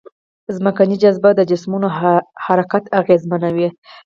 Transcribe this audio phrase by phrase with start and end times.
[0.55, 1.87] ځمکنۍ جاذبه د جسمونو
[2.45, 3.67] حرکت اغېزمنوي.